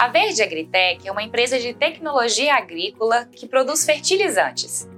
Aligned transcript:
A 0.00 0.08
Verde 0.08 0.42
Agritec 0.42 1.06
é 1.06 1.12
uma 1.12 1.22
empresa 1.22 1.58
de 1.58 1.74
tecnologia 1.74 2.54
agrícola 2.54 3.26
que 3.26 3.46
produz 3.46 3.84
fertilizantes. 3.84 4.88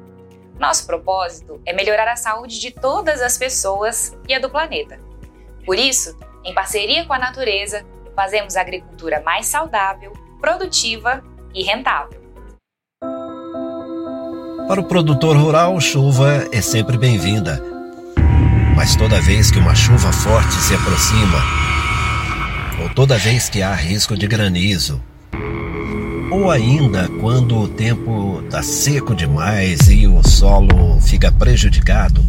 Nosso 0.61 0.87
propósito 0.87 1.61
é 1.67 1.73
melhorar 1.73 2.07
a 2.07 2.15
saúde 2.15 2.61
de 2.61 2.71
todas 2.71 3.21
as 3.21 3.37
pessoas 3.37 4.17
e 4.29 4.33
a 4.33 4.39
do 4.39 4.49
planeta. 4.49 5.01
Por 5.67 5.77
isso, 5.77 6.17
em 6.45 6.55
parceria 6.55 7.05
com 7.05 7.13
a 7.13 7.19
natureza, 7.19 7.85
fazemos 8.15 8.55
a 8.55 8.61
agricultura 8.61 9.21
mais 9.23 9.47
saudável, 9.47 10.13
produtiva 10.41 11.21
e 11.53 11.65
rentável. 11.65 12.23
Para 14.69 14.81
o 14.81 14.85
produtor 14.85 15.37
rural, 15.37 15.81
chuva 15.81 16.49
é 16.53 16.61
sempre 16.61 16.97
bem-vinda. 16.97 17.61
Mas 18.77 18.95
toda 18.95 19.21
vez 19.21 19.51
que 19.51 19.59
uma 19.59 19.75
chuva 19.75 20.13
forte 20.13 20.55
se 20.55 20.77
aproxima, 20.77 21.62
toda 22.91 23.19
vez 23.19 23.49
que 23.49 23.63
há 23.63 23.75
risco 23.75 24.17
de 24.17 24.27
granizo, 24.27 25.03
ou 26.31 26.51
ainda 26.51 27.09
quando 27.21 27.59
o 27.59 27.69
tempo 27.69 28.43
está 28.45 28.63
seco 28.63 29.15
demais 29.15 29.89
e 29.89 30.07
o 30.07 30.27
solo 30.27 31.01
fica 31.01 31.31
prejudicado, 31.31 32.25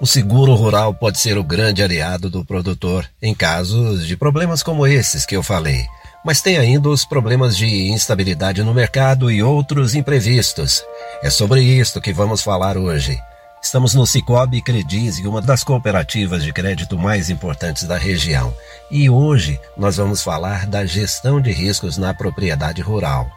o 0.00 0.06
seguro 0.06 0.54
rural 0.54 0.92
pode 0.92 1.20
ser 1.20 1.38
o 1.38 1.44
grande 1.44 1.82
aliado 1.82 2.28
do 2.28 2.44
produtor 2.44 3.08
em 3.22 3.34
casos 3.34 4.06
de 4.06 4.16
problemas 4.16 4.62
como 4.62 4.86
esses 4.86 5.24
que 5.24 5.36
eu 5.36 5.42
falei. 5.42 5.86
Mas 6.24 6.40
tem 6.40 6.56
ainda 6.56 6.88
os 6.88 7.04
problemas 7.04 7.56
de 7.56 7.90
instabilidade 7.90 8.62
no 8.62 8.72
mercado 8.72 9.30
e 9.30 9.42
outros 9.42 9.94
imprevistos. 9.94 10.82
É 11.22 11.30
sobre 11.30 11.62
isto 11.62 12.00
que 12.00 12.12
vamos 12.12 12.42
falar 12.42 12.76
hoje. 12.76 13.18
Estamos 13.62 13.94
no 13.94 14.04
Cicobi 14.04 14.60
Credise, 14.60 15.24
uma 15.24 15.40
das 15.40 15.62
cooperativas 15.62 16.42
de 16.42 16.52
crédito 16.52 16.98
mais 16.98 17.30
importantes 17.30 17.84
da 17.84 17.96
região. 17.96 18.52
E 18.90 19.08
hoje 19.08 19.58
nós 19.76 19.96
vamos 19.96 20.20
falar 20.20 20.66
da 20.66 20.84
gestão 20.84 21.40
de 21.40 21.52
riscos 21.52 21.96
na 21.96 22.12
propriedade 22.12 22.82
rural. 22.82 23.30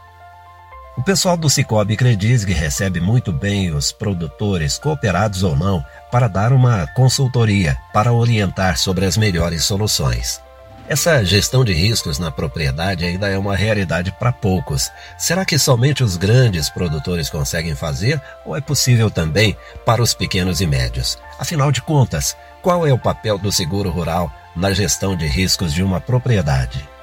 O 0.98 1.03
pessoal 1.03 1.38
do 1.38 1.48
Cicobi 1.48 1.95
Credisg 1.95 2.51
recebe 2.51 2.99
muito 2.99 3.32
bem 3.32 3.71
os 3.71 3.91
produtores, 3.91 4.79
cooperados 4.79 5.43
ou 5.43 5.55
não, 5.55 5.85
para 6.12 6.27
dar 6.27 6.51
uma 6.51 6.87
consultoria, 6.87 7.77
para 7.93 8.12
orientar 8.12 8.79
sobre 8.79 9.05
as 9.05 9.15
melhores 9.15 9.63
soluções. 9.63 10.41
Essa 10.88 11.24
gestão 11.26 11.66
de 11.66 11.74
riscos 11.74 12.20
na 12.20 12.30
propriedade 12.30 13.04
ainda 13.04 13.28
é 13.28 13.38
uma 13.38 13.55
realidade 13.55 14.12
para 14.12 14.32
poucos. 14.32 14.91
Será 15.18 15.44
que 15.44 15.58
somente 15.58 16.04
os 16.04 16.16
grandes 16.16 16.70
produtores 16.70 17.28
conseguem 17.28 17.74
fazer 17.74 18.22
ou 18.46 18.55
é 18.55 18.62
possível 18.62 19.10
também 19.10 19.58
para 19.84 20.04
os 20.04 20.13
pequenos 20.13 20.62
e 20.62 20.68
médios? 20.68 21.18
Afinal 21.40 21.72
de 21.72 21.82
contas, 21.82 22.38
qual 22.62 22.86
é 22.86 22.94
o 22.94 23.00
papel 23.00 23.40
do 23.40 23.52
seguro 23.52 23.90
rural 23.90 24.32
na 24.56 24.74
gestão 24.74 25.16
de 25.16 25.26
riscos 25.26 25.74
de 25.74 25.82
uma 25.82 26.00
propriedade? 26.00 26.95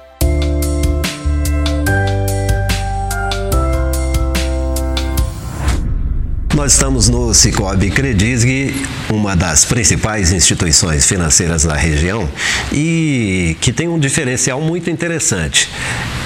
Nós 6.63 6.71
estamos 6.71 7.09
no 7.09 7.33
Cicobi 7.33 7.91
Credisg, 7.91 8.73
uma 9.09 9.35
das 9.35 9.65
principais 9.65 10.31
instituições 10.31 11.05
financeiras 11.05 11.65
da 11.65 11.75
região 11.75 12.29
e 12.71 13.57
que 13.59 13.73
tem 13.73 13.89
um 13.89 13.99
diferencial 13.99 14.61
muito 14.61 14.89
interessante 14.89 15.69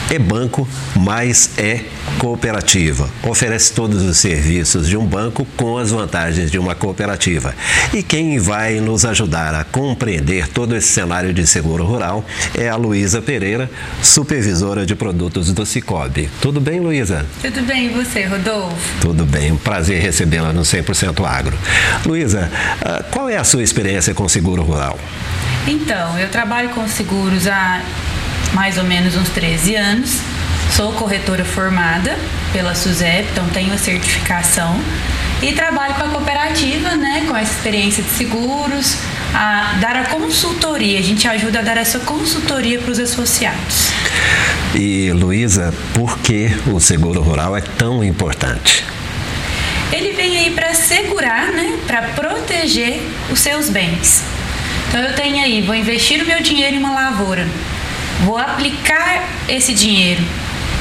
é 0.09 0.17
banco, 0.17 0.67
mas 0.95 1.51
é 1.57 1.81
cooperativa. 2.17 3.09
Oferece 3.23 3.73
todos 3.73 4.03
os 4.03 4.17
serviços 4.17 4.87
de 4.87 4.95
um 4.95 5.05
banco 5.05 5.45
com 5.57 5.77
as 5.77 5.91
vantagens 5.91 6.49
de 6.49 6.57
uma 6.57 6.73
cooperativa. 6.73 7.53
E 7.93 8.01
quem 8.01 8.39
vai 8.39 8.79
nos 8.79 9.05
ajudar 9.05 9.53
a 9.53 9.63
compreender 9.63 10.47
todo 10.47 10.75
esse 10.75 10.87
cenário 10.87 11.33
de 11.33 11.45
seguro 11.45 11.83
rural 11.85 12.23
é 12.55 12.69
a 12.69 12.75
Luísa 12.75 13.21
Pereira, 13.21 13.69
supervisora 14.01 14.85
de 14.85 14.95
produtos 14.95 15.51
do 15.51 15.65
Cicobi. 15.65 16.29
Tudo 16.41 16.61
bem, 16.61 16.79
Luísa? 16.79 17.25
Tudo 17.41 17.61
bem, 17.63 17.87
e 17.87 17.89
você, 17.89 18.23
Rodolfo? 18.23 19.01
Tudo 19.01 19.25
bem, 19.25 19.51
um 19.51 19.57
prazer 19.57 20.01
recebê-la 20.01 20.53
no 20.53 20.61
100% 20.61 21.25
Agro. 21.25 21.57
Luísa, 22.05 22.49
ah, 22.81 23.03
qual 23.11 23.29
é 23.29 23.37
a 23.37 23.43
sua 23.43 23.61
experiência 23.63 24.13
com 24.13 24.27
seguro 24.27 24.63
rural? 24.63 24.97
Então, 25.67 26.17
eu 26.17 26.29
trabalho 26.29 26.69
com 26.69 26.87
seguros 26.87 27.45
há 27.45 27.81
mais 28.53 28.77
ou 28.77 28.83
menos 28.83 29.15
uns 29.15 29.29
13 29.29 29.75
anos. 29.75 30.19
Sou 30.75 30.91
corretora 30.93 31.45
formada 31.45 32.17
pela 32.51 32.75
SUSEP, 32.75 33.29
então 33.31 33.47
tenho 33.49 33.73
a 33.73 33.77
certificação 33.77 34.79
e 35.41 35.53
trabalho 35.53 35.93
com 35.95 36.03
a 36.03 36.09
cooperativa, 36.09 36.95
né, 36.95 37.25
com 37.27 37.35
essa 37.35 37.53
experiência 37.53 38.03
de 38.03 38.09
seguros, 38.09 38.97
a 39.33 39.77
dar 39.79 39.95
a 39.95 40.05
consultoria. 40.05 40.99
A 40.99 41.03
gente 41.03 41.27
ajuda 41.27 41.59
a 41.59 41.61
dar 41.61 41.77
essa 41.77 41.99
consultoria 41.99 42.79
para 42.79 42.91
os 42.91 42.99
associados. 42.99 43.91
E 44.75 45.11
Luísa, 45.11 45.73
por 45.93 46.17
que 46.19 46.51
o 46.67 46.79
seguro 46.79 47.21
rural 47.21 47.55
é 47.55 47.61
tão 47.61 48.03
importante? 48.03 48.83
Ele 49.91 50.11
vem 50.11 50.37
aí 50.37 50.51
para 50.51 50.73
segurar, 50.73 51.51
né, 51.51 51.77
para 51.85 52.01
proteger 52.09 53.01
os 53.31 53.39
seus 53.39 53.69
bens. 53.69 54.23
Então 54.89 55.01
eu 55.01 55.13
tenho 55.15 55.43
aí, 55.43 55.61
vou 55.61 55.75
investir 55.75 56.21
o 56.21 56.25
meu 56.25 56.41
dinheiro 56.41 56.75
em 56.75 56.79
uma 56.79 56.93
lavoura 56.93 57.47
vou 58.27 58.37
aplicar 58.37 59.23
esse 59.47 59.73
dinheiro. 59.73 60.21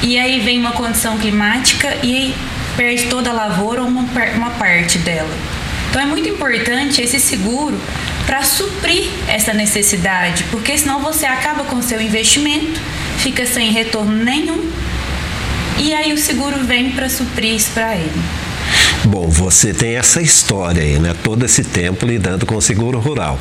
E 0.03 0.19
aí 0.19 0.41
vem 0.41 0.59
uma 0.59 0.73
condição 0.73 1.17
climática 1.17 1.95
e 2.03 2.35
perde 2.75 3.05
toda 3.05 3.29
a 3.29 3.33
lavoura 3.33 3.83
ou 3.83 3.87
uma, 3.87 4.03
uma 4.35 4.49
parte 4.51 4.97
dela. 4.97 5.33
Então 5.89 6.01
é 6.01 6.05
muito 6.05 6.27
importante 6.27 7.01
esse 7.01 7.21
seguro 7.21 7.79
para 8.25 8.43
suprir 8.43 9.07
essa 9.29 9.53
necessidade, 9.53 10.43
porque 10.51 10.77
senão 10.77 10.99
você 10.99 11.25
acaba 11.25 11.63
com 11.63 11.81
seu 11.81 12.01
investimento, 12.01 12.79
fica 13.19 13.45
sem 13.45 13.71
retorno 13.71 14.25
nenhum, 14.25 14.69
e 15.79 15.93
aí 15.93 16.11
o 16.11 16.17
seguro 16.17 16.65
vem 16.65 16.91
para 16.91 17.07
suprir 17.07 17.55
isso 17.55 17.71
para 17.71 17.95
ele. 17.95 18.21
Bom, 19.05 19.27
você 19.29 19.73
tem 19.73 19.95
essa 19.95 20.21
história 20.21 20.81
aí, 20.81 20.99
né? 20.99 21.15
Todo 21.23 21.45
esse 21.45 21.63
tempo 21.63 22.05
lidando 22.05 22.45
com 22.45 22.55
o 22.55 22.61
seguro 22.61 22.99
rural. 22.99 23.39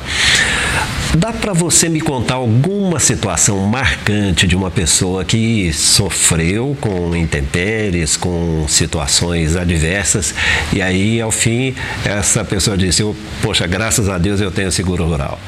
Dá 1.16 1.32
para 1.32 1.52
você 1.52 1.88
me 1.88 2.00
contar 2.00 2.34
alguma 2.34 3.00
situação 3.00 3.58
marcante 3.66 4.46
de 4.46 4.54
uma 4.54 4.70
pessoa 4.70 5.24
que 5.24 5.72
sofreu 5.72 6.76
com 6.80 7.16
intempéries, 7.16 8.16
com 8.16 8.66
situações 8.68 9.56
adversas 9.56 10.34
e 10.72 10.82
aí 10.82 11.20
ao 11.20 11.30
fim 11.30 11.74
essa 12.04 12.44
pessoa 12.44 12.76
disse: 12.76 13.02
"Poxa, 13.40 13.66
graças 13.66 14.08
a 14.08 14.18
Deus 14.18 14.40
eu 14.40 14.50
tenho 14.50 14.70
seguro 14.70 15.06
rural"? 15.06 15.38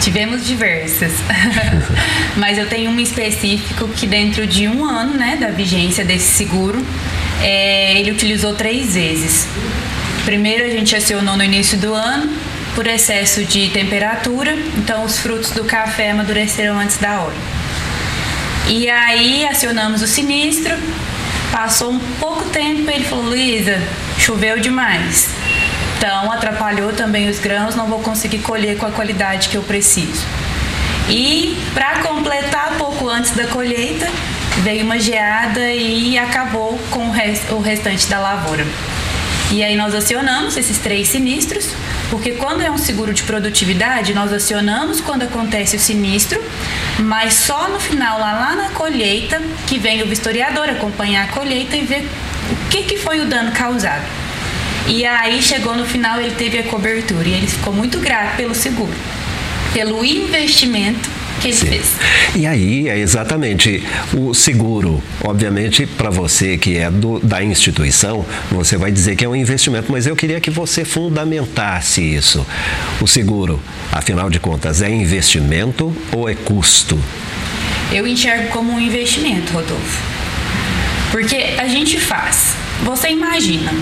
Tivemos 0.00 0.46
diversas, 0.46 1.12
mas 2.36 2.58
eu 2.58 2.68
tenho 2.68 2.90
um 2.90 2.98
específico 2.98 3.88
que 3.88 4.06
dentro 4.06 4.46
de 4.46 4.66
um 4.66 4.84
ano, 4.84 5.14
né, 5.14 5.36
da 5.36 5.48
vigência 5.48 6.04
desse 6.04 6.32
seguro, 6.32 6.84
é, 7.42 7.98
ele 7.98 8.10
utilizou 8.10 8.54
três 8.54 8.94
vezes. 8.94 9.46
Primeiro 10.24 10.64
a 10.64 10.68
gente 10.68 10.94
acionou 10.94 11.36
no 11.36 11.42
início 11.42 11.76
do 11.76 11.92
ano, 11.92 12.32
por 12.74 12.86
excesso 12.86 13.44
de 13.44 13.68
temperatura, 13.70 14.56
então 14.76 15.04
os 15.04 15.18
frutos 15.18 15.50
do 15.50 15.64
café 15.64 16.12
amadureceram 16.12 16.78
antes 16.78 16.96
da 16.98 17.20
hora. 17.20 17.36
E 18.68 18.88
aí 18.88 19.44
acionamos 19.44 20.00
o 20.02 20.06
sinistro, 20.06 20.74
passou 21.50 21.90
um 21.90 21.98
pouco 22.20 22.44
tempo 22.44 22.88
e 22.90 22.94
ele 22.94 23.04
falou: 23.04 23.24
Luísa, 23.24 23.82
choveu 24.18 24.58
demais. 24.60 25.28
Então 25.98 26.32
atrapalhou 26.32 26.92
também 26.92 27.28
os 27.28 27.38
grãos, 27.38 27.74
não 27.74 27.86
vou 27.86 28.00
conseguir 28.00 28.38
colher 28.38 28.76
com 28.76 28.86
a 28.86 28.90
qualidade 28.90 29.48
que 29.48 29.56
eu 29.56 29.62
preciso. 29.62 30.24
E 31.08 31.58
para 31.74 31.98
completar, 31.98 32.76
pouco 32.78 33.08
antes 33.08 33.32
da 33.32 33.46
colheita, 33.48 34.08
veio 34.58 34.84
uma 34.84 34.98
geada 34.98 35.72
e 35.72 36.18
acabou 36.18 36.78
com 36.90 37.08
o 37.50 37.60
restante 37.60 38.06
da 38.06 38.18
lavoura. 38.18 38.66
E 39.50 39.62
aí 39.62 39.76
nós 39.76 39.94
acionamos 39.94 40.56
esses 40.56 40.78
três 40.78 41.08
sinistros, 41.08 41.68
porque 42.10 42.32
quando 42.32 42.62
é 42.62 42.70
um 42.70 42.78
seguro 42.78 43.12
de 43.12 43.22
produtividade, 43.22 44.14
nós 44.14 44.32
acionamos 44.32 45.00
quando 45.00 45.24
acontece 45.24 45.76
o 45.76 45.78
sinistro, 45.78 46.42
mas 46.98 47.34
só 47.34 47.68
no 47.68 47.78
final, 47.78 48.18
lá, 48.18 48.32
lá 48.32 48.56
na 48.56 48.70
colheita, 48.70 49.42
que 49.66 49.78
vem 49.78 50.02
o 50.02 50.06
vistoriador 50.06 50.70
acompanhar 50.70 51.24
a 51.24 51.32
colheita 51.32 51.76
e 51.76 51.84
ver 51.84 52.08
o 52.50 52.68
que, 52.70 52.84
que 52.84 52.96
foi 52.96 53.20
o 53.20 53.26
dano 53.26 53.52
causado. 53.52 54.04
E 54.86 55.04
aí 55.04 55.42
chegou 55.42 55.76
no 55.76 55.84
final, 55.84 56.18
ele 56.18 56.34
teve 56.34 56.58
a 56.58 56.62
cobertura 56.62 57.28
e 57.28 57.34
ele 57.34 57.46
ficou 57.46 57.74
muito 57.74 57.98
grato 58.00 58.36
pelo 58.36 58.54
seguro, 58.54 58.94
pelo 59.74 60.02
investimento 60.02 61.10
que 61.40 61.52
Sim. 61.52 61.66
fez. 61.66 61.84
E 62.34 62.46
aí 62.46 62.88
é 62.88 62.98
exatamente 62.98 63.82
o 64.12 64.34
seguro. 64.34 65.02
Obviamente, 65.22 65.86
para 65.86 66.10
você 66.10 66.56
que 66.56 66.76
é 66.76 66.90
do, 66.90 67.18
da 67.20 67.42
instituição, 67.42 68.24
você 68.50 68.76
vai 68.76 68.90
dizer 68.90 69.16
que 69.16 69.24
é 69.24 69.28
um 69.28 69.36
investimento, 69.36 69.90
mas 69.90 70.06
eu 70.06 70.16
queria 70.16 70.40
que 70.40 70.50
você 70.50 70.84
fundamentasse 70.84 72.02
isso. 72.02 72.46
O 73.00 73.06
seguro, 73.06 73.60
afinal 73.90 74.30
de 74.30 74.40
contas, 74.40 74.82
é 74.82 74.90
investimento 74.90 75.94
ou 76.12 76.28
é 76.28 76.34
custo? 76.34 76.98
Eu 77.92 78.06
enxergo 78.06 78.48
como 78.48 78.72
um 78.72 78.80
investimento, 78.80 79.52
Rodolfo. 79.52 80.02
Porque 81.10 81.36
a 81.58 81.68
gente 81.68 82.00
faz. 82.00 82.54
Você 82.82 83.10
imagina, 83.10 83.72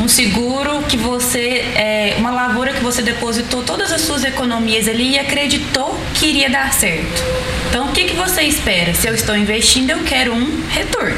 Um 0.00 0.08
seguro 0.08 0.82
que 0.88 0.96
você, 0.96 1.64
é, 1.76 2.16
uma 2.18 2.30
lavoura 2.30 2.72
que 2.72 2.82
você 2.82 3.00
depositou 3.00 3.62
todas 3.62 3.92
as 3.92 4.00
suas 4.00 4.24
economias 4.24 4.88
ali 4.88 5.12
e 5.12 5.18
acreditou 5.18 5.98
que 6.14 6.26
iria 6.26 6.50
dar 6.50 6.72
certo. 6.72 7.22
Então, 7.68 7.88
o 7.88 7.92
que, 7.92 8.04
que 8.04 8.14
você 8.14 8.42
espera? 8.42 8.92
Se 8.92 9.06
eu 9.06 9.14
estou 9.14 9.36
investindo, 9.36 9.90
eu 9.90 10.02
quero 10.02 10.34
um 10.34 10.62
retorno. 10.68 11.16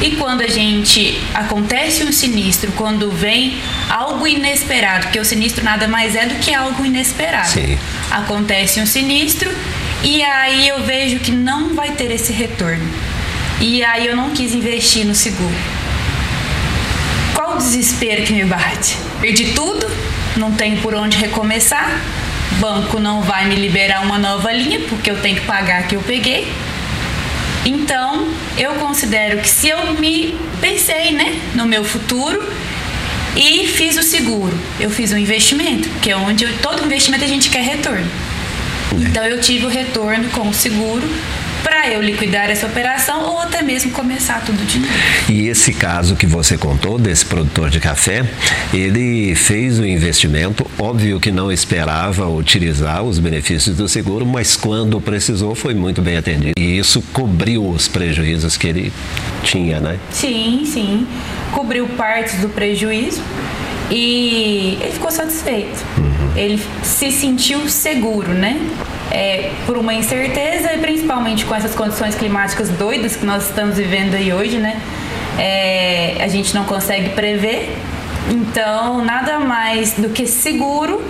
E 0.00 0.12
quando 0.12 0.42
a 0.42 0.46
gente 0.46 1.18
acontece 1.34 2.04
um 2.04 2.12
sinistro, 2.12 2.70
quando 2.72 3.10
vem 3.10 3.58
algo 3.88 4.26
inesperado, 4.26 5.04
porque 5.04 5.18
o 5.18 5.24
sinistro 5.24 5.64
nada 5.64 5.88
mais 5.88 6.14
é 6.14 6.26
do 6.26 6.34
que 6.36 6.54
algo 6.54 6.84
inesperado. 6.84 7.48
Sim. 7.48 7.78
Acontece 8.10 8.80
um 8.80 8.86
sinistro 8.86 9.50
e 10.04 10.22
aí 10.22 10.68
eu 10.68 10.82
vejo 10.82 11.18
que 11.18 11.32
não 11.32 11.74
vai 11.74 11.92
ter 11.92 12.10
esse 12.10 12.32
retorno. 12.32 12.86
E 13.60 13.82
aí 13.82 14.06
eu 14.06 14.14
não 14.14 14.30
quis 14.30 14.54
investir 14.54 15.04
no 15.06 15.14
seguro. 15.14 15.75
O 17.56 17.58
desespero 17.58 18.22
que 18.22 18.34
me 18.34 18.44
bate? 18.44 18.98
Perdi 19.18 19.54
tudo, 19.54 19.90
não 20.36 20.52
tenho 20.52 20.76
por 20.82 20.94
onde 20.94 21.16
recomeçar, 21.16 22.02
banco 22.60 23.00
não 23.00 23.22
vai 23.22 23.46
me 23.46 23.54
liberar 23.54 24.02
uma 24.02 24.18
nova 24.18 24.52
linha 24.52 24.80
porque 24.90 25.10
eu 25.10 25.18
tenho 25.22 25.36
que 25.36 25.46
pagar 25.46 25.80
a 25.80 25.82
que 25.84 25.96
eu 25.96 26.02
peguei. 26.02 26.52
Então, 27.64 28.28
eu 28.58 28.74
considero 28.74 29.38
que 29.38 29.48
se 29.48 29.70
eu 29.70 29.94
me 29.94 30.38
pensei, 30.60 31.12
né, 31.12 31.40
no 31.54 31.64
meu 31.64 31.82
futuro 31.82 32.46
e 33.34 33.66
fiz 33.68 33.96
o 33.96 34.02
seguro, 34.02 34.56
eu 34.78 34.90
fiz 34.90 35.10
um 35.12 35.16
investimento, 35.16 35.88
que 36.02 36.10
é 36.10 36.16
onde 36.16 36.44
eu, 36.44 36.58
todo 36.58 36.84
investimento 36.84 37.24
a 37.24 37.28
gente 37.28 37.48
quer 37.48 37.62
retorno. 37.62 38.06
Então, 38.92 39.24
eu 39.24 39.40
tive 39.40 39.64
o 39.64 39.70
retorno 39.70 40.28
com 40.28 40.50
o 40.50 40.54
seguro 40.54 41.08
para 41.86 41.94
eu 41.94 42.02
liquidar 42.02 42.50
essa 42.50 42.66
operação 42.66 43.30
ou 43.30 43.38
até 43.38 43.62
mesmo 43.62 43.92
começar 43.92 44.44
tudo 44.44 44.58
de 44.66 44.80
novo. 44.80 44.92
E 45.28 45.46
esse 45.46 45.72
caso 45.72 46.16
que 46.16 46.26
você 46.26 46.58
contou 46.58 46.98
desse 46.98 47.24
produtor 47.24 47.70
de 47.70 47.78
café, 47.78 48.24
ele 48.74 49.36
fez 49.36 49.78
o 49.78 49.86
investimento, 49.86 50.68
óbvio 50.78 51.20
que 51.20 51.30
não 51.30 51.50
esperava 51.52 52.28
utilizar 52.28 53.04
os 53.04 53.20
benefícios 53.20 53.76
do 53.76 53.88
seguro, 53.88 54.26
mas 54.26 54.56
quando 54.56 55.00
precisou 55.00 55.54
foi 55.54 55.74
muito 55.74 56.02
bem 56.02 56.16
atendido. 56.16 56.54
E 56.58 56.76
isso 56.76 57.00
cobriu 57.12 57.64
os 57.64 57.86
prejuízos 57.86 58.56
que 58.56 58.66
ele 58.66 58.92
tinha, 59.44 59.78
né? 59.78 59.98
Sim, 60.10 60.64
sim. 60.66 61.06
Cobriu 61.52 61.86
partes 61.90 62.40
do 62.40 62.48
prejuízo 62.48 63.22
e 63.92 64.76
ele 64.80 64.92
ficou 64.92 65.12
satisfeito. 65.12 65.84
Uhum. 65.98 66.36
Ele 66.36 66.60
se 66.82 67.12
sentiu 67.12 67.68
seguro, 67.68 68.34
né? 68.34 68.60
É, 69.16 69.50
por 69.64 69.78
uma 69.78 69.94
incerteza 69.94 70.74
e 70.74 70.78
principalmente 70.78 71.46
com 71.46 71.54
essas 71.54 71.74
condições 71.74 72.14
climáticas 72.14 72.68
doidas 72.68 73.16
que 73.16 73.24
nós 73.24 73.46
estamos 73.46 73.76
vivendo 73.76 74.14
aí 74.14 74.30
hoje, 74.32 74.58
né? 74.58 74.78
É, 75.38 76.16
a 76.20 76.28
gente 76.28 76.54
não 76.54 76.64
consegue 76.64 77.10
prever. 77.10 77.74
Então, 78.30 79.04
nada 79.04 79.38
mais 79.38 79.94
do 79.94 80.10
que 80.10 80.26
seguro 80.26 81.02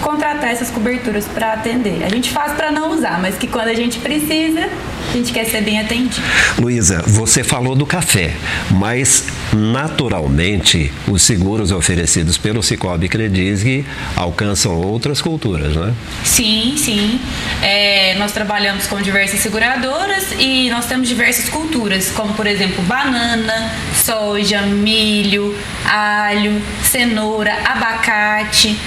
contratar 0.00 0.50
essas 0.50 0.70
coberturas 0.70 1.26
para 1.26 1.52
atender. 1.52 2.02
A 2.04 2.08
gente 2.08 2.30
faz 2.30 2.52
para 2.52 2.70
não 2.70 2.92
usar, 2.92 3.20
mas 3.20 3.36
que 3.36 3.46
quando 3.46 3.68
a 3.68 3.74
gente 3.74 3.98
precisa, 3.98 4.68
a 5.08 5.12
gente 5.12 5.32
quer 5.32 5.44
ser 5.44 5.62
bem 5.62 5.78
atendido. 5.78 6.22
Luísa, 6.58 7.02
você 7.06 7.44
falou 7.44 7.74
do 7.74 7.86
café, 7.86 8.34
mas 8.70 9.24
naturalmente 9.52 10.92
os 11.06 11.22
seguros 11.22 11.70
oferecidos 11.70 12.38
pelo 12.38 12.62
Cicobi 12.62 13.08
Credisg 13.08 13.84
alcançam 14.16 14.74
outras 14.80 15.20
culturas, 15.20 15.74
não 15.74 15.88
é? 15.88 15.92
Sim, 16.24 16.74
sim. 16.76 17.20
É, 17.62 18.14
nós 18.18 18.32
trabalhamos 18.32 18.86
com 18.86 19.00
diversas 19.00 19.40
seguradoras 19.40 20.32
e 20.38 20.70
nós 20.70 20.86
temos 20.86 21.08
diversas 21.08 21.48
culturas, 21.48 22.10
como 22.10 22.32
por 22.34 22.46
exemplo 22.46 22.82
banana, 22.84 23.70
soja, 23.94 24.62
milho, 24.62 25.56
alho, 25.84 26.62
cenoura, 26.82 27.52
abacate 27.64 28.78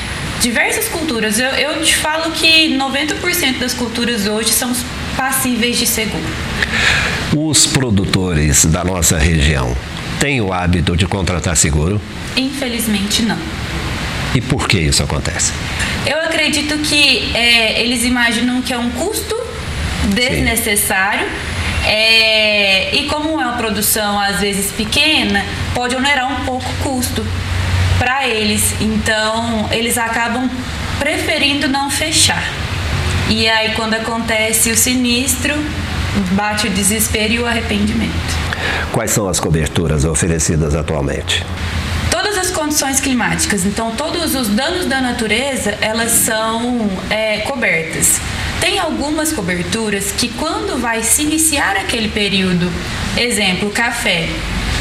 diversas 0.44 0.90
culturas. 0.90 1.40
Eu, 1.40 1.52
eu 1.52 1.82
te 1.82 1.96
falo 1.96 2.32
que 2.32 2.76
90% 2.78 3.60
das 3.60 3.74
culturas 3.74 4.28
hoje 4.28 4.50
são 4.50 4.76
passíveis 5.16 5.78
de 5.78 5.88
seguro. 5.88 6.24
Os 7.36 7.66
produtores 7.66 8.66
da 8.66 8.84
nossa 8.84 9.18
região 9.18 9.76
têm 10.20 10.42
o 10.42 10.52
hábito 10.52 10.98
de 10.98 11.08
contratar 11.08 11.56
seguro? 11.56 12.00
Infelizmente, 12.36 13.24
não. 13.24 13.38
E 14.36 14.42
por 14.42 14.68
que 14.68 14.80
isso 14.80 15.04
acontece? 15.04 15.54
Eu 16.06 16.20
acredito 16.22 16.78
que 16.80 17.32
é, 17.36 17.82
eles 17.82 18.04
imaginam 18.04 18.62
que 18.62 18.74
é 18.74 18.78
um 18.78 18.90
custo 18.92 19.36
desnecessário. 20.14 21.28
É, 21.86 22.96
e 22.96 23.08
como 23.08 23.42
é 23.42 23.46
uma 23.46 23.58
produção 23.58 24.20
às 24.20 24.40
vezes 24.40 24.72
pequena, 24.72 25.46
pode 25.74 25.96
onerar 25.96 26.32
um 26.32 26.46
pouco 26.46 26.66
o 26.70 26.76
custo 26.84 27.26
para 28.00 28.28
eles. 28.28 28.74
Então, 28.82 29.70
eles 29.72 29.98
acabam 29.98 30.50
preferindo 30.98 31.68
não 31.68 31.90
fechar. 31.90 32.44
E 33.30 33.48
aí, 33.48 33.74
quando 33.76 33.94
acontece 33.94 34.72
o 34.72 34.78
sinistro, 34.78 35.54
bate 36.32 36.68
o 36.68 36.70
desespero 36.70 37.34
e 37.34 37.40
o 37.40 37.46
arrependimento. 37.46 38.44
Quais 38.92 39.12
são 39.12 39.28
as 39.28 39.40
coberturas 39.40 40.06
oferecidas 40.06 40.76
atualmente? 40.76 41.44
As 42.44 42.52
condições 42.52 43.00
climáticas, 43.00 43.66
então 43.66 43.92
todos 43.92 44.36
os 44.36 44.50
danos 44.50 44.86
da 44.86 45.00
natureza, 45.00 45.78
elas 45.80 46.12
são 46.12 46.90
é, 47.10 47.38
cobertas. 47.38 48.20
Tem 48.60 48.78
algumas 48.80 49.32
coberturas 49.32 50.12
que 50.12 50.28
quando 50.28 50.78
vai 50.78 51.02
se 51.04 51.22
iniciar 51.22 51.78
aquele 51.78 52.10
período, 52.10 52.70
exemplo, 53.16 53.70
café, 53.70 54.28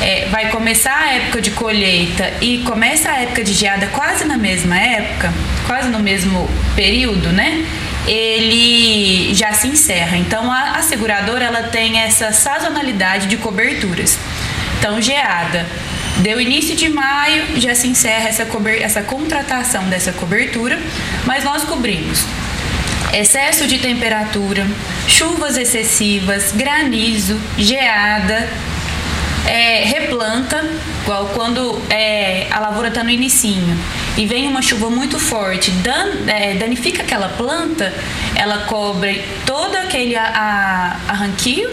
é, 0.00 0.26
vai 0.28 0.50
começar 0.50 1.04
a 1.04 1.12
época 1.12 1.40
de 1.40 1.52
colheita 1.52 2.32
e 2.40 2.64
começa 2.64 3.08
a 3.08 3.20
época 3.20 3.44
de 3.44 3.52
geada 3.52 3.86
quase 3.86 4.24
na 4.24 4.36
mesma 4.36 4.76
época, 4.76 5.32
quase 5.64 5.88
no 5.88 6.00
mesmo 6.00 6.50
período, 6.74 7.28
né? 7.28 7.64
Ele 8.08 9.32
já 9.34 9.52
se 9.52 9.68
encerra. 9.68 10.16
Então 10.16 10.50
a, 10.50 10.78
a 10.78 10.82
seguradora 10.82 11.44
ela 11.44 11.62
tem 11.62 12.00
essa 12.00 12.32
sazonalidade 12.32 13.28
de 13.28 13.36
coberturas. 13.36 14.18
Então 14.80 15.00
geada 15.00 15.64
Deu 16.18 16.40
início 16.40 16.76
de 16.76 16.88
maio, 16.88 17.60
já 17.60 17.74
se 17.74 17.88
encerra 17.88 18.28
essa, 18.28 18.46
essa 18.80 19.02
contratação 19.02 19.88
dessa 19.88 20.12
cobertura, 20.12 20.78
mas 21.24 21.44
nós 21.44 21.64
cobrimos. 21.64 22.24
Excesso 23.12 23.66
de 23.66 23.78
temperatura, 23.78 24.66
chuvas 25.06 25.56
excessivas, 25.56 26.52
granizo, 26.52 27.38
geada, 27.58 28.48
é, 29.46 29.84
replanta, 29.84 30.64
igual 31.02 31.26
quando 31.34 31.80
é, 31.90 32.46
a 32.50 32.60
lavoura 32.60 32.88
está 32.88 33.02
no 33.02 33.10
inicinho 33.10 33.76
e 34.16 34.24
vem 34.24 34.46
uma 34.46 34.62
chuva 34.62 34.88
muito 34.88 35.18
forte, 35.18 35.70
dan, 35.70 36.10
é, 36.28 36.54
danifica 36.54 37.02
aquela 37.02 37.28
planta, 37.28 37.92
ela 38.34 38.58
cobre 38.66 39.24
todo 39.44 39.74
aquele 39.76 40.16
a, 40.16 40.24
a 41.06 41.12
arranquio 41.12 41.68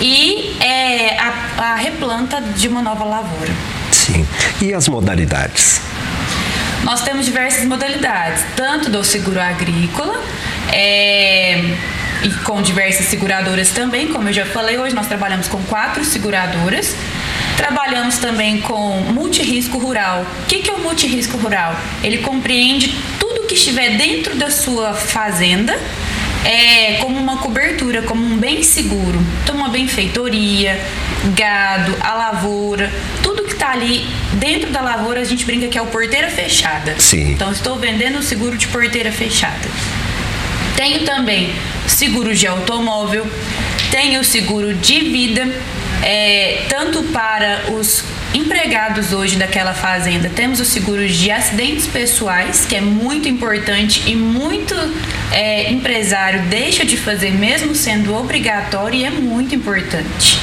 e 0.00 0.56
é, 0.60 1.18
a, 1.18 1.72
a 1.72 1.74
replanta 1.76 2.40
de 2.40 2.68
uma 2.68 2.82
nova 2.82 3.04
lavoura. 3.04 3.52
Sim. 3.92 4.26
E 4.60 4.72
as 4.72 4.88
modalidades? 4.88 5.80
Nós 6.84 7.02
temos 7.02 7.26
diversas 7.26 7.64
modalidades, 7.64 8.44
tanto 8.56 8.88
do 8.90 9.02
seguro 9.04 9.40
agrícola, 9.40 10.22
é, 10.72 11.60
e 12.22 12.30
com 12.44 12.60
diversas 12.62 13.06
seguradoras 13.06 13.70
também, 13.70 14.08
como 14.08 14.28
eu 14.28 14.32
já 14.32 14.46
falei, 14.46 14.78
hoje 14.78 14.94
nós 14.94 15.06
trabalhamos 15.06 15.48
com 15.48 15.62
quatro 15.64 16.04
seguradoras. 16.04 16.94
Trabalhamos 17.56 18.18
também 18.18 18.60
com 18.60 19.00
multirisco 19.12 19.78
rural. 19.78 20.24
O 20.42 20.46
que 20.46 20.70
é 20.70 20.72
o 20.72 20.78
multirisco 20.78 21.36
rural? 21.36 21.76
Ele 22.02 22.18
compreende 22.18 22.94
tudo 23.18 23.46
que 23.46 23.54
estiver 23.54 23.96
dentro 23.96 24.36
da 24.36 24.50
sua 24.50 24.94
fazenda 24.94 25.76
é, 26.44 26.94
como 27.00 27.18
uma 27.18 27.38
cobertura, 27.38 28.02
como 28.02 28.24
um 28.24 28.36
bem 28.36 28.62
seguro. 28.62 29.20
Então, 29.42 29.56
uma 29.56 29.68
benfeitoria, 29.68 30.80
gado, 31.34 31.96
a 32.00 32.14
lavoura, 32.14 32.92
tudo 33.22 33.44
que 33.44 33.52
está 33.52 33.72
ali 33.72 34.06
dentro 34.34 34.70
da 34.70 34.80
lavoura, 34.80 35.20
a 35.20 35.24
gente 35.24 35.44
brinca 35.44 35.68
que 35.68 35.78
é 35.78 35.82
o 35.82 35.86
porteira 35.86 36.28
fechada. 36.28 36.94
Sim. 36.98 37.32
Então, 37.32 37.50
estou 37.50 37.76
vendendo 37.76 38.18
o 38.18 38.22
seguro 38.22 38.56
de 38.56 38.68
porteira 38.68 39.12
fechada. 39.12 39.68
Tenho 40.76 41.04
também 41.04 41.52
seguro 41.86 42.34
de 42.34 42.46
automóvel, 42.46 43.26
tenho 43.90 44.22
seguro 44.22 44.74
de 44.74 45.00
vida, 45.00 45.48
é, 46.02 46.62
tanto 46.68 47.02
para 47.04 47.64
os 47.72 48.04
empregados 48.34 49.12
hoje 49.12 49.36
daquela 49.36 49.72
fazenda, 49.72 50.28
temos 50.28 50.60
o 50.60 50.64
seguro 50.64 51.06
de 51.08 51.30
acidentes 51.30 51.86
pessoais, 51.86 52.66
que 52.66 52.76
é 52.76 52.80
muito 52.80 53.28
importante 53.28 54.02
e 54.06 54.14
muito 54.14 54.74
é, 55.32 55.70
empresário 55.70 56.42
deixa 56.42 56.84
de 56.84 56.96
fazer, 56.96 57.30
mesmo 57.30 57.74
sendo 57.74 58.14
obrigatório, 58.14 59.00
e 59.00 59.04
é 59.04 59.10
muito 59.10 59.54
importante. 59.54 60.38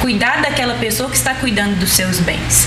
Cuidar 0.00 0.42
daquela 0.42 0.74
pessoa 0.74 1.10
que 1.10 1.16
está 1.16 1.34
cuidando 1.34 1.78
dos 1.78 1.92
seus 1.92 2.20
bens. 2.20 2.66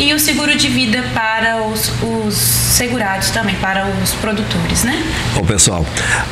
E 0.00 0.14
o 0.14 0.18
seguro 0.18 0.56
de 0.56 0.66
vida 0.68 1.04
para 1.12 1.62
os, 1.62 1.92
os 2.02 2.34
segurados 2.34 3.28
também, 3.30 3.54
para 3.56 3.86
os 3.86 4.12
produtores, 4.14 4.82
né? 4.82 5.04
Bom, 5.34 5.44
pessoal, 5.44 5.84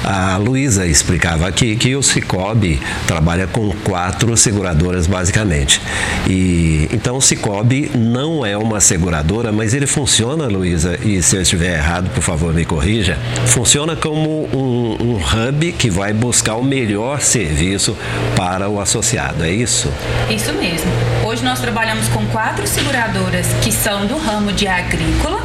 a 0.02 0.38
Luísa 0.38 0.86
explicava 0.86 1.46
aqui 1.46 1.76
que 1.76 1.94
o 1.94 2.02
Cicobi 2.02 2.80
trabalha 3.06 3.46
com 3.46 3.70
quatro 3.84 4.34
seguradoras 4.38 5.06
basicamente. 5.06 5.82
E 6.26 6.88
então 6.90 7.18
o 7.18 7.20
Cicobi 7.20 7.90
não 7.94 8.44
é 8.44 8.56
uma 8.56 8.80
seguradora, 8.80 9.52
mas 9.52 9.74
ele 9.74 9.86
funciona, 9.86 10.46
Luísa, 10.46 10.98
e 11.04 11.22
se 11.22 11.36
eu 11.36 11.42
estiver 11.42 11.76
errado, 11.76 12.08
por 12.14 12.22
favor, 12.22 12.54
me 12.54 12.64
corrija, 12.64 13.18
funciona 13.44 13.94
como 13.94 14.48
um, 14.50 14.96
um 14.98 15.16
hub 15.16 15.72
que 15.72 15.90
vai 15.90 16.14
buscar 16.14 16.54
o 16.54 16.64
melhor 16.64 17.20
serviço 17.20 17.94
para 18.34 18.70
o 18.70 18.80
associado, 18.80 19.44
é 19.44 19.50
isso? 19.50 19.92
Isso 20.30 20.54
mesmo. 20.54 20.90
Hoje 21.22 21.44
nós 21.44 21.60
trabalhamos 21.60 22.08
com 22.08 22.24
quatro 22.28 22.66
seguradoras 22.66 23.57
que 23.62 23.72
são 23.72 24.06
do 24.06 24.16
ramo 24.16 24.52
de 24.52 24.66
agrícola 24.66 25.40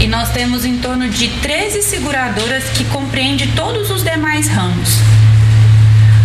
e 0.00 0.06
nós 0.06 0.30
temos 0.30 0.64
em 0.64 0.78
torno 0.78 1.08
de 1.08 1.28
13 1.28 1.82
seguradoras 1.82 2.64
que 2.70 2.84
compreende 2.84 3.46
todos 3.56 3.90
os 3.90 4.02
demais 4.02 4.48
ramos. 4.48 4.98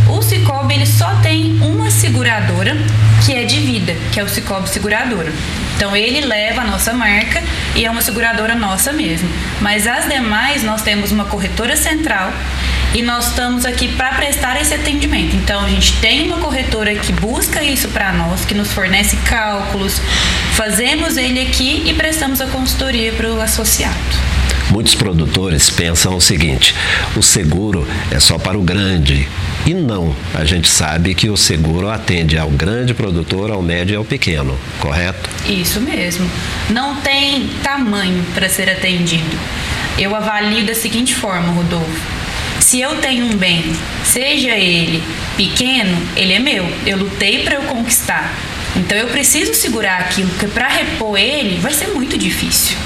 O 0.10 0.22
Cicobi 0.22 0.74
ele 0.74 0.86
só 0.86 1.16
tem 1.22 1.60
uma 1.62 1.92
seguradora 1.92 2.76
que 3.26 3.34
é 3.34 3.44
de 3.44 3.60
vida, 3.60 3.96
que 4.12 4.20
é 4.20 4.24
o 4.24 4.28
Cicobi 4.28 4.68
Seguradora. 4.68 5.32
Então 5.76 5.96
ele 5.96 6.22
leva 6.22 6.62
a 6.62 6.66
nossa 6.66 6.94
marca 6.94 7.44
e 7.76 7.86
é 7.86 7.92
uma 7.92 8.02
seguradora 8.02 8.56
nossa 8.56 8.92
mesmo. 8.92 9.30
Mas 9.62 9.86
as 9.88 10.08
demais 10.08 10.64
nós 10.64 10.82
temos 10.82 11.12
uma 11.12 11.26
corretora 11.26 11.78
central 11.78 12.34
e 12.94 13.02
nós 13.02 13.28
estamos 13.28 13.66
aqui 13.66 13.88
para 13.90 14.14
prestar 14.14 14.60
esse 14.60 14.74
atendimento. 14.74 15.36
Então 15.36 15.62
a 15.62 15.70
gente 15.70 15.94
tem 16.00 16.28
uma 16.28 16.38
corretora 16.38 16.96
que 16.96 17.12
busca 17.12 17.64
isso 17.64 17.90
para 17.90 18.12
nós, 18.14 18.46
que 18.46 18.54
nos 18.54 18.72
fornece 18.72 19.16
cálculos, 19.18 20.02
fazemos 20.54 21.18
ele 21.18 21.42
aqui 21.42 21.84
e 21.86 21.94
prestamos 21.94 22.42
a 22.42 22.48
consultoria 22.48 23.12
para 23.14 23.32
o 23.32 23.42
associado. 23.42 23.96
Muitos 24.72 24.94
produtores 24.94 25.70
pensam 25.70 26.16
o 26.16 26.22
seguinte: 26.22 26.76
o 27.16 27.24
seguro 27.24 27.88
é 28.12 28.20
só 28.20 28.38
para 28.38 28.58
o 28.58 28.62
grande. 28.62 29.28
E 29.66 29.74
não, 29.74 30.16
a 30.34 30.46
gente 30.46 30.70
sabe 30.70 31.14
que 31.14 31.30
o 31.30 31.36
seguro 31.36 31.90
atende 31.90 32.38
ao 32.38 32.50
grande 32.50 32.94
produtor, 32.94 33.52
ao 33.52 33.62
médio 33.62 33.94
e 33.94 33.98
ao 33.98 34.06
pequeno, 34.06 34.58
correto? 34.80 35.30
Isso 35.48 35.82
mesmo. 35.82 36.30
Não 36.70 36.96
tem 36.98 37.50
tamanho 37.64 38.24
para 38.34 38.48
ser 38.48 38.70
atendido. 38.70 39.38
Eu 39.98 40.16
avalio 40.16 40.66
da 40.66 40.74
seguinte 40.74 41.14
forma, 41.14 41.52
Rodolfo. 41.52 42.19
Se 42.70 42.80
eu 42.80 42.98
tenho 42.98 43.26
um 43.26 43.36
bem, 43.36 43.64
seja 44.04 44.56
ele 44.56 45.04
pequeno, 45.36 45.98
ele 46.16 46.34
é 46.34 46.38
meu. 46.38 46.72
Eu 46.86 46.98
lutei 46.98 47.44
para 47.44 47.56
eu 47.56 47.64
conquistar. 47.64 48.32
Então 48.76 48.96
eu 48.96 49.08
preciso 49.08 49.56
segurar 49.56 50.02
aquilo, 50.02 50.30
porque 50.30 50.46
para 50.46 50.68
repor 50.68 51.18
ele 51.18 51.58
vai 51.58 51.74
ser 51.74 51.88
muito 51.88 52.16
difícil. 52.16 52.78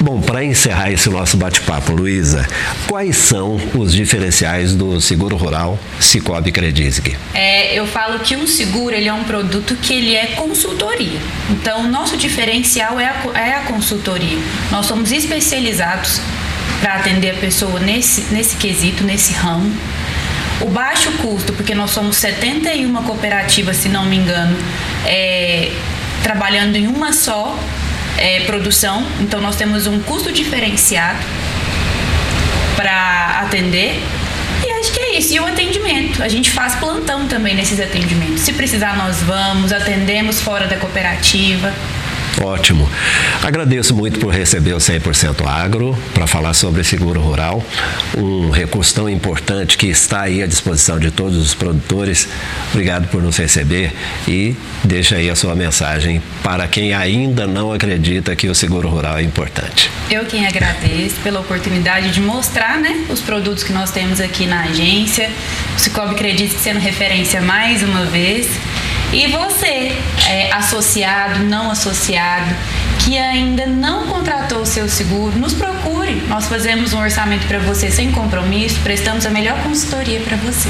Bom, 0.00 0.22
para 0.22 0.42
encerrar 0.42 0.90
esse 0.90 1.10
nosso 1.10 1.36
bate-papo, 1.36 1.92
Luísa, 1.92 2.48
quais 2.88 3.14
são 3.18 3.60
os 3.74 3.92
diferenciais 3.92 4.74
do 4.74 4.98
seguro 5.02 5.36
rural 5.36 5.78
Cicobi 6.00 6.50
Credisg? 6.50 7.14
É, 7.34 7.78
eu 7.78 7.86
falo 7.86 8.20
que 8.20 8.34
um 8.34 8.46
seguro 8.46 8.94
ele 8.94 9.10
é 9.10 9.12
um 9.12 9.24
produto 9.24 9.76
que 9.82 9.92
ele 9.92 10.14
é 10.14 10.28
consultoria. 10.28 11.20
Então, 11.50 11.84
o 11.84 11.88
nosso 11.88 12.16
diferencial 12.16 12.98
é 12.98 13.04
a, 13.04 13.38
é 13.38 13.52
a 13.52 13.60
consultoria. 13.64 14.38
Nós 14.70 14.86
somos 14.86 15.12
especializados 15.12 16.22
para 16.80 16.94
atender 16.94 17.30
a 17.30 17.34
pessoa 17.34 17.78
nesse, 17.78 18.32
nesse 18.32 18.56
quesito, 18.56 19.04
nesse 19.04 19.32
ramo. 19.32 19.70
O 20.60 20.66
baixo 20.66 21.10
custo, 21.12 21.52
porque 21.52 21.74
nós 21.74 21.90
somos 21.90 22.16
71 22.16 22.92
cooperativas, 23.02 23.76
se 23.76 23.88
não 23.88 24.04
me 24.04 24.16
engano, 24.16 24.56
é, 25.06 25.72
trabalhando 26.22 26.76
em 26.76 26.86
uma 26.86 27.12
só 27.12 27.58
é, 28.18 28.40
produção, 28.40 29.06
então 29.20 29.40
nós 29.40 29.56
temos 29.56 29.86
um 29.86 30.00
custo 30.00 30.30
diferenciado 30.30 31.18
para 32.76 33.40
atender. 33.42 34.02
E 34.66 34.70
acho 34.72 34.92
que 34.92 35.00
é 35.00 35.18
isso. 35.18 35.32
E 35.34 35.40
o 35.40 35.46
atendimento. 35.46 36.22
A 36.22 36.28
gente 36.28 36.50
faz 36.50 36.74
plantão 36.74 37.26
também 37.26 37.54
nesses 37.54 37.80
atendimentos. 37.80 38.40
Se 38.40 38.52
precisar, 38.52 38.96
nós 38.96 39.22
vamos, 39.22 39.72
atendemos 39.72 40.40
fora 40.40 40.66
da 40.66 40.76
cooperativa. 40.76 41.72
Ótimo. 42.42 42.88
Agradeço 43.42 43.94
muito 43.94 44.18
por 44.18 44.32
receber 44.32 44.72
o 44.72 44.78
100% 44.78 45.46
Agro 45.46 45.96
para 46.14 46.26
falar 46.26 46.54
sobre 46.54 46.82
seguro 46.82 47.20
rural, 47.20 47.62
um 48.16 48.50
recurso 48.50 48.94
tão 48.94 49.08
importante 49.08 49.76
que 49.76 49.86
está 49.86 50.22
aí 50.22 50.42
à 50.42 50.46
disposição 50.46 50.98
de 50.98 51.10
todos 51.10 51.36
os 51.36 51.54
produtores. 51.54 52.28
Obrigado 52.70 53.08
por 53.08 53.22
nos 53.22 53.36
receber 53.36 53.92
e 54.26 54.56
deixa 54.82 55.16
aí 55.16 55.28
a 55.28 55.36
sua 55.36 55.54
mensagem 55.54 56.22
para 56.42 56.66
quem 56.66 56.94
ainda 56.94 57.46
não 57.46 57.72
acredita 57.72 58.34
que 58.34 58.48
o 58.48 58.54
seguro 58.54 58.88
rural 58.88 59.18
é 59.18 59.22
importante. 59.22 59.90
Eu 60.10 60.24
quem 60.24 60.46
agradeço 60.46 61.16
pela 61.22 61.40
oportunidade 61.40 62.10
de 62.10 62.20
mostrar 62.20 62.78
né, 62.78 63.04
os 63.10 63.20
produtos 63.20 63.62
que 63.62 63.72
nós 63.72 63.90
temos 63.90 64.20
aqui 64.20 64.46
na 64.46 64.62
agência. 64.62 65.30
O 65.76 65.78
Cicobi 65.78 66.14
Credit 66.14 66.54
sendo 66.54 66.80
referência 66.80 67.40
mais 67.40 67.82
uma 67.82 68.06
vez. 68.06 68.48
E 69.12 69.26
você, 69.26 69.92
é, 70.28 70.52
associado, 70.52 71.40
não 71.40 71.70
associado, 71.70 72.54
que 73.04 73.18
ainda 73.18 73.66
não 73.66 74.06
contratou 74.06 74.62
o 74.62 74.66
seu 74.66 74.88
seguro, 74.88 75.36
nos 75.36 75.52
procure. 75.52 76.22
Nós 76.28 76.46
fazemos 76.46 76.92
um 76.92 77.00
orçamento 77.00 77.46
para 77.48 77.58
você 77.58 77.90
sem 77.90 78.12
compromisso, 78.12 78.78
prestamos 78.80 79.26
a 79.26 79.30
melhor 79.30 79.60
consultoria 79.62 80.20
para 80.20 80.36
você. 80.36 80.68